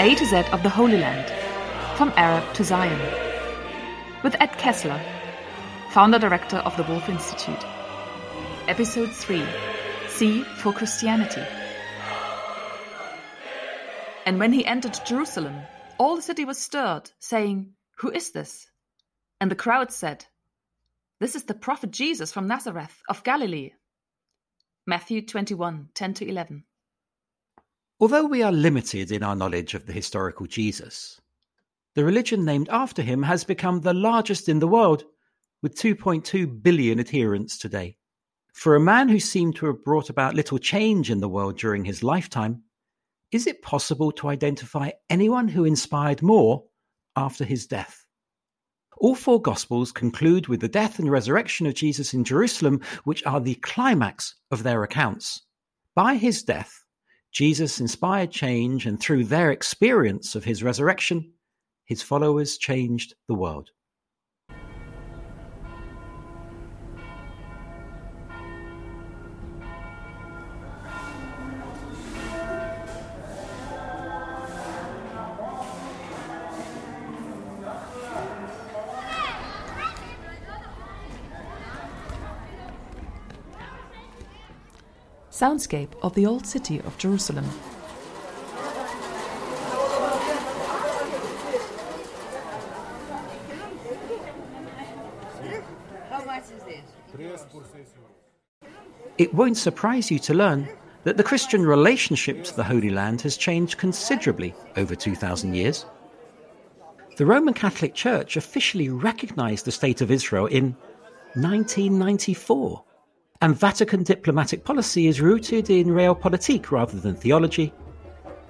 A 0.00 0.14
to 0.14 0.24
Z 0.24 0.44
of 0.50 0.62
the 0.62 0.70
Holy 0.70 0.96
Land, 0.96 1.30
from 1.98 2.10
Arab 2.16 2.54
to 2.54 2.64
Zion, 2.64 2.98
with 4.22 4.34
Ed 4.40 4.56
Kessler, 4.56 4.98
founder 5.90 6.18
director 6.18 6.56
of 6.56 6.74
the 6.78 6.84
Woolf 6.84 7.10
Institute. 7.10 7.62
Episode 8.66 9.12
3 9.12 9.44
C 10.08 10.42
for 10.56 10.72
Christianity. 10.72 11.42
And 14.24 14.38
when 14.38 14.54
he 14.54 14.64
entered 14.64 14.98
Jerusalem, 15.04 15.60
all 15.98 16.16
the 16.16 16.22
city 16.22 16.46
was 16.46 16.56
stirred, 16.56 17.10
saying, 17.18 17.74
Who 17.98 18.10
is 18.10 18.30
this? 18.30 18.70
And 19.38 19.50
the 19.50 19.54
crowd 19.54 19.92
said, 19.92 20.24
This 21.20 21.36
is 21.36 21.44
the 21.44 21.52
prophet 21.52 21.90
Jesus 21.90 22.32
from 22.32 22.46
Nazareth 22.46 23.02
of 23.06 23.22
Galilee. 23.22 23.72
Matthew 24.86 25.20
21 25.20 25.90
10 25.92 26.14
to 26.14 26.26
11. 26.26 26.64
Although 28.02 28.24
we 28.24 28.42
are 28.42 28.50
limited 28.50 29.12
in 29.12 29.22
our 29.22 29.36
knowledge 29.36 29.74
of 29.74 29.84
the 29.84 29.92
historical 29.92 30.46
Jesus, 30.46 31.20
the 31.94 32.02
religion 32.02 32.46
named 32.46 32.70
after 32.70 33.02
him 33.02 33.24
has 33.24 33.44
become 33.44 33.82
the 33.82 33.92
largest 33.92 34.48
in 34.48 34.58
the 34.58 34.66
world, 34.66 35.04
with 35.60 35.74
2.2 35.74 36.62
billion 36.62 36.98
adherents 36.98 37.58
today. 37.58 37.98
For 38.54 38.74
a 38.74 38.80
man 38.80 39.10
who 39.10 39.20
seemed 39.20 39.56
to 39.56 39.66
have 39.66 39.84
brought 39.84 40.08
about 40.08 40.34
little 40.34 40.56
change 40.56 41.10
in 41.10 41.20
the 41.20 41.28
world 41.28 41.58
during 41.58 41.84
his 41.84 42.02
lifetime, 42.02 42.62
is 43.32 43.46
it 43.46 43.60
possible 43.60 44.12
to 44.12 44.28
identify 44.28 44.92
anyone 45.10 45.48
who 45.48 45.66
inspired 45.66 46.22
more 46.22 46.64
after 47.16 47.44
his 47.44 47.66
death? 47.66 48.06
All 48.96 49.14
four 49.14 49.42
Gospels 49.42 49.92
conclude 49.92 50.46
with 50.46 50.60
the 50.60 50.68
death 50.68 50.98
and 50.98 51.10
resurrection 51.10 51.66
of 51.66 51.74
Jesus 51.74 52.14
in 52.14 52.24
Jerusalem, 52.24 52.80
which 53.04 53.26
are 53.26 53.40
the 53.40 53.56
climax 53.56 54.36
of 54.50 54.62
their 54.62 54.82
accounts. 54.82 55.42
By 55.94 56.14
his 56.14 56.42
death, 56.42 56.86
Jesus 57.32 57.80
inspired 57.80 58.30
change, 58.30 58.86
and 58.86 59.00
through 59.00 59.24
their 59.24 59.50
experience 59.50 60.34
of 60.34 60.44
his 60.44 60.62
resurrection, 60.62 61.32
his 61.84 62.02
followers 62.02 62.58
changed 62.58 63.14
the 63.28 63.34
world. 63.34 63.70
Soundscape 85.40 85.88
of 86.02 86.14
the 86.14 86.26
Old 86.26 86.46
City 86.46 86.80
of 86.80 86.98
Jerusalem. 86.98 87.48
It 99.16 99.32
won't 99.32 99.56
surprise 99.56 100.10
you 100.10 100.18
to 100.18 100.34
learn 100.34 100.68
that 101.04 101.16
the 101.16 101.24
Christian 101.24 101.64
relationship 101.64 102.44
to 102.44 102.54
the 102.54 102.64
Holy 102.64 102.90
Land 102.90 103.22
has 103.22 103.38
changed 103.38 103.78
considerably 103.78 104.54
over 104.76 104.94
2,000 104.94 105.54
years. 105.54 105.86
The 107.16 107.24
Roman 107.24 107.54
Catholic 107.54 107.94
Church 107.94 108.36
officially 108.36 108.90
recognized 108.90 109.64
the 109.64 109.72
State 109.72 110.02
of 110.02 110.10
Israel 110.10 110.44
in 110.44 110.76
1994, 111.32 112.84
and 113.42 113.56
Vatican 113.56 114.02
diplomatic 114.02 114.64
policy 114.64 115.06
is 115.06 115.20
rooted 115.20 115.70
in 115.70 115.88
realpolitik 115.88 116.70
rather 116.70 116.98
than 117.00 117.14
theology, 117.14 117.72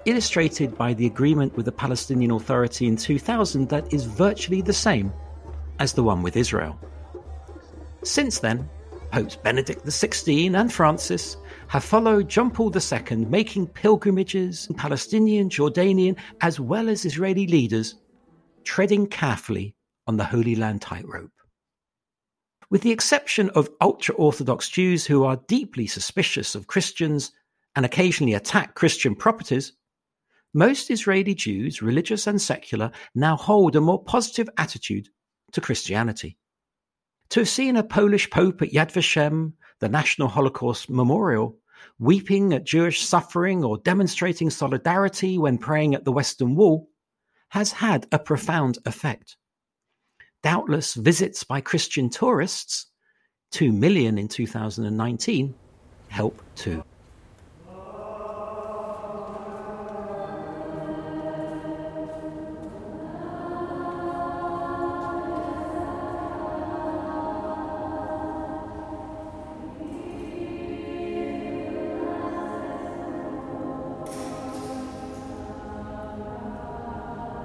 illustrated 0.05 0.77
by 0.77 0.93
the 0.95 1.06
agreement 1.06 1.56
with 1.56 1.67
the 1.67 1.73
Palestinian 1.73 2.33
Authority 2.33 2.87
in 2.87 2.97
2000 2.97 3.69
that 3.69 3.93
is 3.93 4.05
virtually 4.05 4.62
the 4.62 4.73
same 4.73 5.12
as 5.79 5.93
the 5.93 6.03
one 6.03 6.23
with 6.23 6.37
Israel. 6.37 6.79
Since 8.03 8.41
then, 8.41 8.69
Popes 9.12 9.37
Benedict 9.37 9.84
XVI 9.87 10.55
and 10.55 10.73
Francis 10.73 11.37
have 11.69 11.84
followed 11.84 12.29
John 12.29 12.50
Paul 12.50 12.73
II, 12.75 13.17
making 13.27 13.69
pilgrimages, 13.69 14.67
in 14.69 14.75
Palestinian, 14.75 15.50
Jordanian, 15.50 16.17
as 16.41 16.59
well 16.59 16.89
as 16.89 17.05
Israeli 17.05 17.47
leaders, 17.47 17.97
treading 18.65 19.06
carefully 19.06 19.75
on 20.06 20.17
the 20.17 20.25
Holy 20.25 20.56
Land 20.56 20.83
tightrope. 20.83 21.31
With 22.70 22.82
the 22.82 22.92
exception 22.92 23.50
of 23.50 23.69
ultra 23.81 24.14
Orthodox 24.14 24.69
Jews 24.69 25.04
who 25.04 25.25
are 25.25 25.42
deeply 25.48 25.88
suspicious 25.88 26.54
of 26.54 26.69
Christians 26.69 27.32
and 27.75 27.84
occasionally 27.84 28.34
attack 28.34 28.76
Christian 28.76 29.16
properties, 29.16 29.72
most 30.54 30.88
Israeli 30.88 31.34
Jews, 31.34 31.82
religious 31.82 32.28
and 32.28 32.41
secular, 32.41 32.92
now 33.12 33.36
hold 33.36 33.75
a 33.75 33.81
more 33.81 34.03
positive 34.03 34.48
attitude 34.56 35.08
to 35.50 35.60
Christianity. 35.60 36.38
To 37.31 37.41
have 37.41 37.48
seen 37.48 37.76
a 37.76 37.82
Polish 37.82 38.31
Pope 38.31 38.62
at 38.62 38.72
Yad 38.72 38.92
Vashem, 38.92 39.54
the 39.81 39.88
National 39.88 40.28
Holocaust 40.28 40.88
Memorial, 40.88 41.56
weeping 41.98 42.52
at 42.52 42.64
Jewish 42.64 43.02
suffering 43.02 43.64
or 43.64 43.78
demonstrating 43.78 44.48
solidarity 44.48 45.38
when 45.38 45.58
praying 45.58 45.97
at 45.97 46.04
the 46.04 46.12
Western 46.12 46.54
Wall, 46.54 46.88
has 47.48 47.72
had 47.72 48.06
a 48.12 48.19
profound 48.19 48.78
effect. 48.84 49.37
Doubtless 50.43 50.95
visits 50.95 51.45
by 51.45 51.61
Christian 51.61 52.09
tourists, 52.09 52.87
2 53.53 53.73
million 53.73 54.17
in 54.17 54.28
2019, 54.28 55.55
help 56.09 56.43
too. 56.55 56.83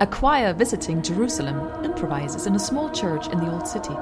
A 0.02 0.06
choir 0.06 0.52
visiting 0.52 1.02
Jerusalem 1.02 1.86
improvises 1.86 2.48
in 2.48 2.56
a 2.56 2.60
small 2.60 2.90
church 2.90 3.30
in 3.30 3.40
the 3.40 3.50
Old 3.50 3.66
City. 3.66 3.96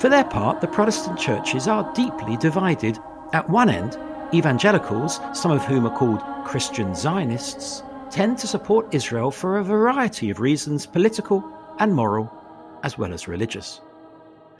For 0.00 0.08
their 0.08 0.24
part, 0.24 0.62
the 0.62 0.68
Protestant 0.68 1.18
churches 1.18 1.68
are 1.68 1.92
deeply 1.92 2.38
divided. 2.38 2.98
At 3.34 3.50
one 3.50 3.68
end, 3.68 3.98
evangelicals, 4.32 5.20
some 5.34 5.50
of 5.50 5.66
whom 5.66 5.86
are 5.86 5.94
called 5.94 6.22
Christian 6.46 6.94
Zionists, 6.94 7.82
tend 8.08 8.38
to 8.38 8.46
support 8.46 8.94
Israel 8.94 9.30
for 9.30 9.58
a 9.58 9.64
variety 9.64 10.30
of 10.30 10.40
reasons 10.40 10.86
political 10.86 11.44
and 11.78 11.94
moral, 11.94 12.32
as 12.82 12.96
well 12.96 13.12
as 13.12 13.28
religious. 13.28 13.82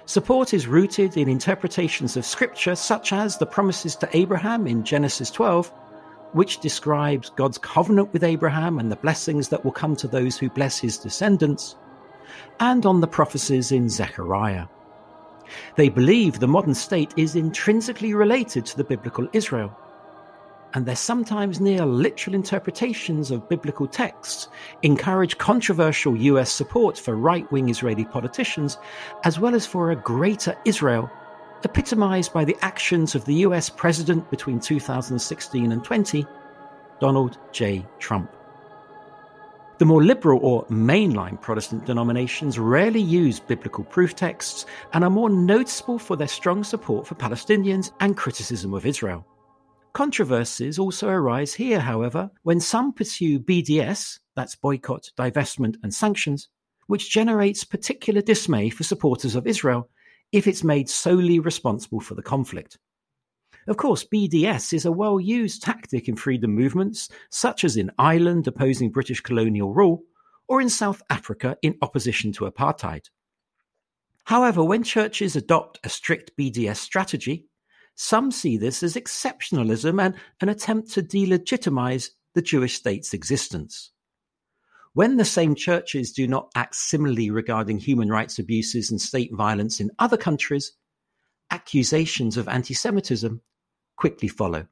Support 0.07 0.53
is 0.53 0.67
rooted 0.67 1.17
in 1.17 1.31
interpretations 1.31 2.17
of 2.19 2.27
scripture 2.27 2.75
such 2.75 3.13
as 3.15 3.39
the 3.39 3.47
promises 3.47 3.97
to 3.97 4.09
Abraham 4.13 4.67
in 4.67 4.85
Genesis 4.85 5.31
12, 5.31 5.73
which 6.33 6.61
describes 6.61 7.31
God's 7.31 7.57
covenant 7.57 8.13
with 8.13 8.23
Abraham 8.23 8.79
and 8.79 8.93
the 8.93 8.97
blessings 8.97 9.49
that 9.49 9.65
will 9.65 9.73
come 9.73 9.97
to 9.97 10.07
those 10.07 10.37
who 10.37 10.51
bless 10.51 10.79
his 10.79 10.99
descendants, 10.99 11.77
and 12.61 12.85
on 12.85 13.01
the 13.01 13.07
prophecies 13.07 13.73
in 13.73 13.89
Zechariah. 13.89 14.67
They 15.77 15.89
believe 15.89 16.39
the 16.39 16.49
modern 16.49 16.75
state 16.75 17.15
is 17.17 17.35
intrinsically 17.35 18.13
related 18.13 18.67
to 18.67 18.77
the 18.77 18.85
biblical 18.85 19.27
Israel, 19.33 19.75
and 20.75 20.85
their 20.85 20.97
sometimes 20.97 21.61
near 21.61 21.87
literal 21.87 22.35
interpretations 22.35 23.31
of 23.31 23.49
biblical 23.49 23.87
texts 23.87 24.49
encourage 24.83 25.39
controversial 25.39 26.17
US 26.17 26.51
support 26.51 26.99
for 26.99 27.17
right 27.17 27.51
wing 27.53 27.69
Israeli 27.69 28.05
politicians, 28.05 28.77
as 29.23 29.39
well 29.39 29.55
as 29.55 29.65
for 29.65 29.91
a 29.91 29.97
greater 29.97 30.57
Israel, 30.65 31.11
epitomized 31.63 32.33
by 32.33 32.45
the 32.45 32.57
actions 32.61 33.15
of 33.15 33.25
the 33.25 33.37
US 33.47 33.71
president 33.71 34.29
between 34.31 34.61
2016 34.61 35.73
and 35.73 35.85
20, 35.85 36.27
Donald 37.01 37.39
J. 37.53 37.87
Trump. 38.01 38.31
The 39.79 39.85
more 39.85 40.05
liberal 40.05 40.39
or 40.43 40.65
mainline 40.67 41.41
Protestant 41.41 41.85
denominations 41.85 42.59
rarely 42.59 43.01
use 43.01 43.41
biblical 43.41 43.83
proof 43.83 44.15
texts 44.15 44.67
and 44.93 45.03
are 45.03 45.11
more 45.11 45.31
noticeable 45.31 45.99
for 45.99 46.17
their 46.17 46.29
strong 46.29 46.63
support 46.63 47.07
for 47.07 47.17
Palestinians 47.17 47.91
and 47.99 48.17
criticism 48.17 48.73
of 48.73 48.87
Israel. 48.87 49.27
Controversies 49.95 50.77
also 50.77 51.09
arise 51.09 51.55
here, 51.55 51.79
however, 51.79 52.29
when 52.43 52.59
some 52.59 52.93
pursue 52.93 53.39
BDS, 53.39 54.19
that's 54.35 54.57
boycott, 54.57 55.09
divestment, 55.17 55.77
and 55.85 55.95
sanctions, 55.95 56.49
which 56.89 57.13
generates 57.13 57.63
particular 57.63 58.21
dismay 58.21 58.71
for 58.71 58.83
supporters 58.83 59.37
of 59.37 59.47
Israel 59.47 59.89
if 60.33 60.49
it's 60.49 60.65
made 60.65 60.91
solely 60.91 61.39
responsible 61.39 62.01
for 62.01 62.17
the 62.17 62.23
conflict. 62.23 62.77
Of 63.69 63.77
course, 63.77 64.05
BDS 64.05 64.73
is 64.73 64.85
a 64.85 64.91
well 64.91 65.21
used 65.21 65.63
tactic 65.63 66.09
in 66.09 66.17
freedom 66.17 66.53
movements, 66.53 67.09
such 67.31 67.63
as 67.63 67.77
in 67.77 67.93
Ireland 67.97 68.49
opposing 68.49 68.91
British 68.91 69.21
colonial 69.21 69.73
rule, 69.73 70.03
or 70.49 70.61
in 70.61 70.71
South 70.71 71.03
Africa 71.09 71.57
in 71.63 71.79
opposition 71.83 72.33
to 72.33 72.51
apartheid. 72.51 73.11
However, 74.25 74.65
when 74.65 74.83
churches 74.83 75.37
adopt 75.37 75.79
a 75.85 75.89
strict 75.89 76.33
BDS 76.37 76.79
strategy, 76.79 77.47
some 77.95 78.31
see 78.31 78.57
this 78.57 78.83
as 78.83 78.95
exceptionalism 78.95 80.03
and 80.03 80.15
an 80.41 80.49
attempt 80.49 80.93
to 80.93 81.03
delegitimize 81.03 82.11
the 82.35 82.43
Jewish 82.43 82.75
state's 82.75 83.15
existence. 83.15 83.93
When 84.93 85.17
the 85.17 85.25
same 85.25 85.55
churches 85.55 86.13
do 86.13 86.27
not 86.27 86.51
act 86.55 86.77
similarly 86.77 87.31
regarding 87.31 87.79
human 87.79 88.09
rights 88.09 88.39
abuses 88.39 88.91
and 88.91 89.01
state 89.01 89.31
violence 89.35 89.81
in 89.81 89.91
other 89.99 90.17
countries, 90.17 90.73
accusations 91.51 92.37
of 92.37 92.49
anti 92.49 92.75
Semitism 92.75 93.41
quickly 93.97 94.29
follow. 94.29 94.67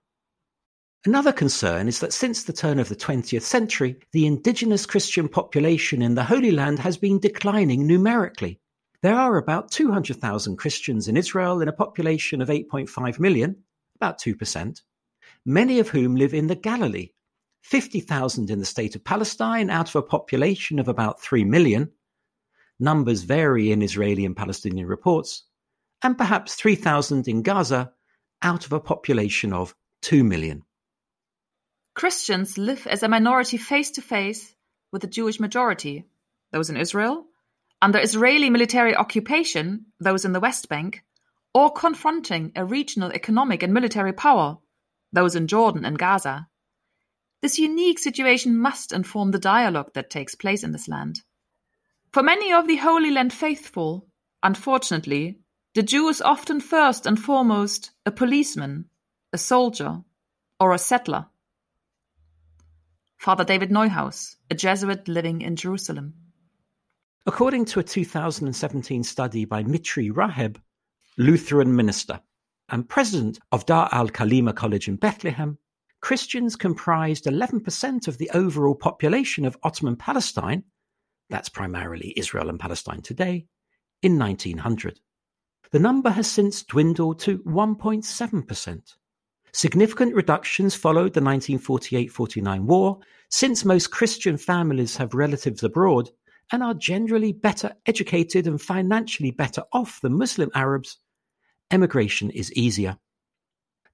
Another 1.05 1.33
concern 1.33 1.89
is 1.89 1.99
that 1.99 2.13
since 2.13 2.45
the 2.45 2.53
turn 2.53 2.79
of 2.79 2.89
the 2.89 2.95
20th 2.95 3.43
century, 3.43 3.97
the 4.13 4.27
indigenous 4.27 4.87
Christian 4.87 5.29
population 5.29 6.01
in 6.01 6.15
the 6.15 6.25
Holy 6.25 6.53
Land 6.53 6.79
has 6.79 6.97
been 6.97 7.19
declining 7.19 7.89
numerically. 7.89 8.61
There 9.03 9.17
are 9.17 9.37
about 9.37 9.73
200,000 9.73 10.57
Christians 10.57 11.09
in 11.09 11.17
Israel 11.17 11.61
in 11.61 11.67
a 11.67 11.73
population 11.73 12.41
of 12.41 12.49
8.5 12.49 13.19
million, 13.19 13.57
about 13.97 14.21
2%, 14.21 14.81
many 15.45 15.81
of 15.81 15.89
whom 15.89 16.15
live 16.15 16.33
in 16.33 16.47
the 16.47 16.55
Galilee, 16.55 17.09
50,000 17.63 18.49
in 18.49 18.61
the 18.61 18.65
state 18.65 18.95
of 18.95 19.03
Palestine 19.03 19.71
out 19.71 19.89
of 19.89 19.97
a 19.97 20.03
population 20.03 20.79
of 20.79 20.87
about 20.87 21.21
3 21.21 21.45
million. 21.45 21.91
Numbers 22.79 23.23
vary 23.23 23.73
in 23.73 23.83
Israeli 23.83 24.25
and 24.25 24.37
Palestinian 24.37 24.87
reports, 24.87 25.43
and 26.01 26.17
perhaps 26.17 26.55
3,000 26.55 27.27
in 27.27 27.43
Gaza 27.43 27.93
out 28.41 28.67
of 28.67 28.73
a 28.73 28.81
population 28.81 29.53
of 29.53 29.75
2 30.03 30.23
million. 30.23 30.63
Christians 31.95 32.57
live 32.57 32.87
as 32.87 33.03
a 33.03 33.09
minority 33.09 33.57
face 33.57 33.91
to 33.93 34.01
face 34.01 34.55
with 34.93 35.03
the 35.03 35.09
Jewish 35.09 35.41
majority, 35.41 36.07
those 36.53 36.71
in 36.71 36.77
Israel, 36.77 37.27
under 37.83 37.99
Israeli 37.99 38.49
military 38.49 38.95
occupation, 38.95 39.87
those 39.99 40.25
in 40.25 40.33
the 40.33 40.41
West 40.41 40.69
Bank, 40.69 41.03
or 41.53 41.73
confronting 41.73 42.53
a 42.55 42.65
regional 42.65 43.11
economic 43.11 43.65
and 43.65 43.75
military 43.75 44.13
power, 44.13 44.59
those 45.13 45.35
in 45.35 45.49
Jordan 45.49 45.85
and 45.85 45.99
Gaza. 45.99 46.47
This 47.43 47.59
unique 47.59 47.99
situation 47.99 48.57
must 48.57 48.93
inform 48.93 49.33
the 49.33 49.41
dialogue 49.41 49.95
that 49.95 50.11
takes 50.11 50.37
place 50.37 50.63
in 50.63 50.71
this 50.71 50.87
land. 50.87 51.23
For 52.13 52.23
many 52.23 52.53
of 52.53 52.69
the 52.69 52.77
Holy 52.77 53.11
Land 53.11 53.33
faithful, 53.33 54.07
unfortunately, 54.45 55.41
the 55.75 55.83
Jew 55.83 56.09
is 56.09 56.23
often 56.23 56.61
first 56.61 57.05
and 57.05 57.19
foremost 57.19 57.91
a 58.07 58.13
policeman, 58.13 58.85
a 59.33 59.39
soldier, 59.39 60.03
or 60.61 60.73
a 60.73 60.79
settler. 60.79 61.27
Father 63.19 63.45
David 63.45 63.71
Neuhaus, 63.71 64.37
a 64.51 64.55
Jesuit 64.55 65.09
living 65.09 65.43
in 65.43 65.57
Jerusalem. 65.57 66.15
According 67.25 67.67
to 67.67 67.79
a 67.79 67.85
2017 67.85 69.05
study 69.05 69.45
by 69.45 69.63
Mitri 69.63 70.11
Raheb, 70.11 70.57
Lutheran 71.17 71.77
minister 71.77 72.21
and 72.69 72.89
president 72.89 73.39
of 73.53 73.65
Dar 73.65 73.89
al 73.93 74.09
Kalima 74.09 74.53
College 74.53 74.89
in 74.89 74.97
Bethlehem, 74.97 75.57
Christians 76.01 76.57
comprised 76.57 77.27
11% 77.27 78.09
of 78.09 78.19
the 78.19 78.29
overall 78.31 78.75
population 78.75 79.45
of 79.45 79.57
Ottoman 79.63 79.95
Palestine, 79.95 80.65
that's 81.31 81.49
primarily 81.49 82.13
Israel 82.17 82.49
and 82.49 82.59
Palestine 82.59 83.03
today, 83.03 83.47
in 84.03 84.19
1900. 84.19 84.99
The 85.71 85.79
number 85.79 86.11
has 86.11 86.29
since 86.29 86.65
dwindled 86.65 87.21
to 87.21 87.39
1.7%. 87.39 88.95
Significant 89.53 90.13
reductions 90.17 90.75
followed 90.75 91.15
the 91.15 91.21
1948-49 91.21 92.63
war, 92.63 92.99
since 93.29 93.65
most 93.65 93.93
Christian 93.93 94.37
families 94.37 94.97
have 94.97 95.15
relatives 95.15 95.63
abroad 95.63 96.11
and 96.51 96.63
are 96.63 96.75
generally 96.75 97.33
better 97.33 97.75
educated 97.87 98.47
and 98.47 98.61
financially 98.61 99.31
better 99.31 99.63
off 99.73 100.01
than 100.01 100.19
Muslim 100.19 100.51
Arabs, 100.55 100.99
emigration 101.71 102.31
is 102.31 102.53
easier. 102.53 102.99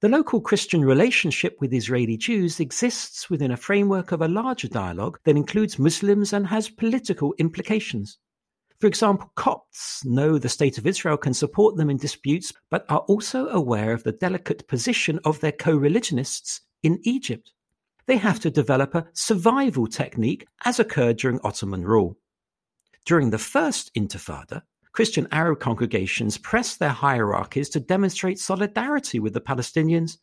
The 0.00 0.08
local 0.08 0.40
Christian 0.40 0.84
relationship 0.84 1.56
with 1.60 1.74
Israeli 1.74 2.16
Jews 2.16 2.60
exists 2.60 3.28
within 3.28 3.50
a 3.50 3.56
framework 3.56 4.12
of 4.12 4.22
a 4.22 4.28
larger 4.28 4.68
dialogue 4.68 5.18
that 5.24 5.36
includes 5.36 5.78
Muslims 5.78 6.32
and 6.32 6.46
has 6.46 6.68
political 6.68 7.34
implications. 7.38 8.18
For 8.80 8.86
example, 8.86 9.32
Copts 9.34 10.04
know 10.04 10.38
the 10.38 10.48
State 10.48 10.78
of 10.78 10.86
Israel 10.86 11.16
can 11.16 11.34
support 11.34 11.76
them 11.76 11.90
in 11.90 11.96
disputes, 11.96 12.52
but 12.70 12.86
are 12.88 13.00
also 13.08 13.48
aware 13.48 13.92
of 13.92 14.04
the 14.04 14.12
delicate 14.12 14.68
position 14.68 15.18
of 15.24 15.40
their 15.40 15.50
co 15.50 15.76
religionists 15.76 16.60
in 16.84 17.00
Egypt. 17.02 17.50
They 18.06 18.18
have 18.18 18.38
to 18.40 18.50
develop 18.50 18.94
a 18.94 19.08
survival 19.14 19.88
technique 19.88 20.46
as 20.64 20.78
occurred 20.78 21.16
during 21.16 21.40
Ottoman 21.42 21.84
rule. 21.84 22.16
During 23.08 23.30
the 23.30 23.38
First 23.38 23.90
Intifada, 23.94 24.64
Christian 24.92 25.28
Arab 25.32 25.60
congregations 25.60 26.36
pressed 26.36 26.78
their 26.78 26.90
hierarchies 26.90 27.70
to 27.70 27.80
demonstrate 27.80 28.38
solidarity 28.38 29.18
with 29.18 29.32
the 29.32 29.40
Palestinians, 29.40 30.18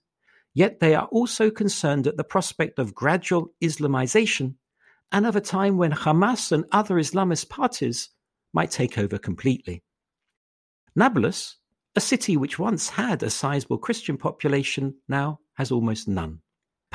yet 0.53 0.79
they 0.79 0.93
are 0.93 1.07
also 1.07 1.49
concerned 1.49 2.05
at 2.05 2.15
the 2.15 2.23
prospect 2.23 2.77
of 2.77 2.93
gradual 2.93 3.47
Islamization 3.59 4.53
and 5.11 5.25
of 5.25 5.35
a 5.35 5.41
time 5.41 5.77
when 5.77 5.93
Hamas 5.93 6.51
and 6.51 6.63
other 6.71 6.97
Islamist 6.97 7.49
parties 7.49 8.09
might 8.53 8.69
take 8.69 8.99
over 8.99 9.17
completely. 9.17 9.81
Nablus, 10.95 11.55
a 11.95 11.99
city 11.99 12.37
which 12.37 12.59
once 12.59 12.89
had 12.89 13.23
a 13.23 13.31
sizable 13.31 13.79
Christian 13.79 14.15
population, 14.15 14.93
now 15.07 15.39
has 15.55 15.71
almost 15.71 16.07
none. 16.07 16.39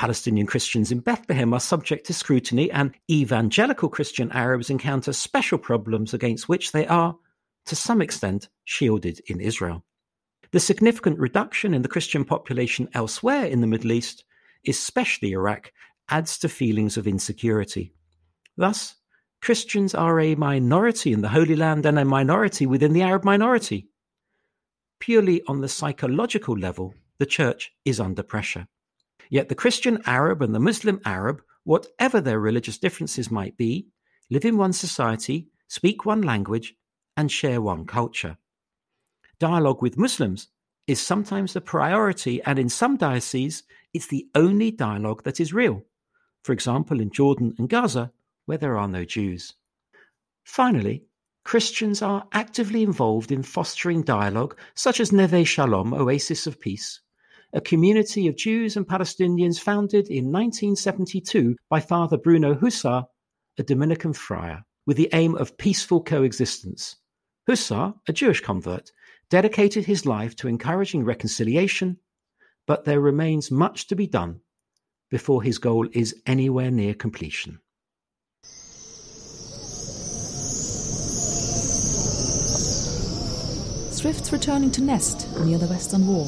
Palestinian 0.01 0.47
Christians 0.47 0.91
in 0.91 0.99
Bethlehem 0.99 1.53
are 1.53 1.59
subject 1.59 2.07
to 2.07 2.13
scrutiny, 2.15 2.71
and 2.71 2.91
evangelical 3.07 3.87
Christian 3.87 4.31
Arabs 4.31 4.71
encounter 4.71 5.13
special 5.13 5.59
problems 5.59 6.11
against 6.11 6.49
which 6.49 6.71
they 6.71 6.87
are, 6.87 7.15
to 7.67 7.75
some 7.75 8.01
extent, 8.01 8.49
shielded 8.63 9.21
in 9.27 9.39
Israel. 9.39 9.85
The 10.49 10.59
significant 10.59 11.19
reduction 11.19 11.75
in 11.75 11.83
the 11.83 11.87
Christian 11.87 12.25
population 12.25 12.89
elsewhere 12.95 13.45
in 13.45 13.61
the 13.61 13.67
Middle 13.67 13.91
East, 13.91 14.23
especially 14.67 15.33
Iraq, 15.33 15.71
adds 16.09 16.39
to 16.39 16.49
feelings 16.49 16.97
of 16.97 17.05
insecurity. 17.05 17.93
Thus, 18.57 18.95
Christians 19.39 19.93
are 19.93 20.19
a 20.19 20.33
minority 20.33 21.13
in 21.13 21.21
the 21.21 21.29
Holy 21.29 21.55
Land 21.55 21.85
and 21.85 21.99
a 21.99 22.05
minority 22.05 22.65
within 22.65 22.93
the 22.93 23.03
Arab 23.03 23.23
minority. 23.23 23.87
Purely 24.99 25.43
on 25.47 25.61
the 25.61 25.69
psychological 25.69 26.57
level, 26.57 26.95
the 27.19 27.27
church 27.27 27.71
is 27.85 27.99
under 27.99 28.23
pressure. 28.23 28.67
Yet 29.31 29.47
the 29.47 29.55
Christian 29.55 30.01
Arab 30.05 30.41
and 30.41 30.53
the 30.53 30.59
Muslim 30.59 30.99
Arab, 31.05 31.41
whatever 31.63 32.19
their 32.19 32.39
religious 32.39 32.77
differences 32.77 33.31
might 33.31 33.55
be, 33.55 33.87
live 34.29 34.43
in 34.43 34.57
one 34.57 34.73
society, 34.73 35.47
speak 35.69 36.05
one 36.05 36.21
language, 36.21 36.75
and 37.15 37.31
share 37.31 37.61
one 37.61 37.85
culture. 37.85 38.37
Dialogue 39.39 39.81
with 39.81 39.97
Muslims 39.97 40.49
is 40.85 40.99
sometimes 40.99 41.53
the 41.53 41.61
priority, 41.61 42.43
and 42.43 42.59
in 42.59 42.67
some 42.67 42.97
dioceses, 42.97 43.63
it's 43.93 44.07
the 44.07 44.27
only 44.35 44.69
dialogue 44.69 45.23
that 45.23 45.39
is 45.39 45.53
real. 45.53 45.81
For 46.43 46.51
example, 46.51 46.99
in 46.99 47.09
Jordan 47.09 47.55
and 47.57 47.69
Gaza, 47.69 48.11
where 48.47 48.57
there 48.57 48.77
are 48.77 48.87
no 48.89 49.05
Jews. 49.05 49.53
Finally, 50.43 51.05
Christians 51.45 52.01
are 52.01 52.27
actively 52.33 52.83
involved 52.83 53.31
in 53.31 53.43
fostering 53.43 54.01
dialogue, 54.01 54.57
such 54.75 54.99
as 54.99 55.13
Neve 55.13 55.47
Shalom, 55.47 55.93
Oasis 55.93 56.47
of 56.47 56.59
Peace, 56.59 56.99
a 57.53 57.61
community 57.61 58.27
of 58.27 58.37
Jews 58.37 58.77
and 58.77 58.87
Palestinians 58.87 59.59
founded 59.59 60.07
in 60.07 60.31
1972 60.31 61.55
by 61.69 61.79
Father 61.79 62.17
Bruno 62.17 62.53
Hussar, 62.55 63.05
a 63.57 63.63
Dominican 63.63 64.13
friar, 64.13 64.63
with 64.85 64.97
the 64.97 65.09
aim 65.13 65.35
of 65.35 65.57
peaceful 65.57 66.01
coexistence. 66.01 66.95
Hussar, 67.47 67.93
a 68.07 68.13
Jewish 68.13 68.41
convert, 68.41 68.91
dedicated 69.29 69.85
his 69.85 70.05
life 70.05 70.35
to 70.37 70.47
encouraging 70.47 71.03
reconciliation, 71.03 71.97
but 72.67 72.85
there 72.85 73.01
remains 73.01 73.51
much 73.51 73.87
to 73.87 73.95
be 73.95 74.07
done 74.07 74.41
before 75.09 75.43
his 75.43 75.57
goal 75.57 75.87
is 75.91 76.15
anywhere 76.25 76.71
near 76.71 76.93
completion. 76.93 77.59
Swifts 83.91 84.31
returning 84.31 84.71
to 84.71 84.81
nest 84.81 85.27
near 85.41 85.57
the 85.57 85.67
western 85.67 86.07
wall. 86.07 86.27